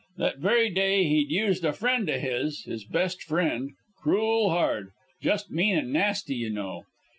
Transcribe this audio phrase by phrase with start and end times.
[0.17, 3.69] That very day he'd used a friend o' his his best friend
[4.01, 4.89] cruel hard:
[5.21, 6.85] just mean and nasty, you know.